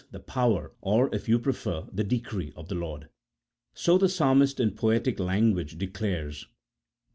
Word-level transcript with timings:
the 0.09 0.19
power, 0.19 0.71
or, 0.81 1.13
if 1.13 1.29
you 1.29 1.37
prefer, 1.37 1.85
the 1.93 2.03
decree 2.03 2.51
of 2.55 2.69
the 2.69 2.73
Lord. 2.73 3.07
So 3.75 3.99
the 3.99 4.09
Psalmist 4.09 4.59
in 4.59 4.71
poetic 4.71 5.19
language 5.19 5.77
declares, 5.77 6.39
xxxiii. 6.39 6.49